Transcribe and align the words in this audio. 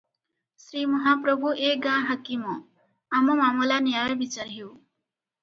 ଶ୍ରୀମହାପ୍ରଭୁ 0.61 1.51
ଏ 1.67 1.75
ଗାଁ 1.83 1.99
ହାକିମ, 2.07 2.57
ଆମ 3.19 3.37
ମାମଲା 3.43 3.79
ନ୍ୟାୟ 3.91 4.19
ବିଚାର 4.25 4.49
ହେଉ। 4.57 4.73